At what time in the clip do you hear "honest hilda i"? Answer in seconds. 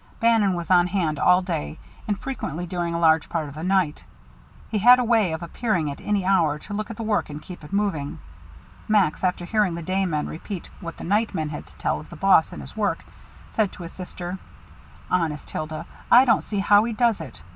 15.11-16.25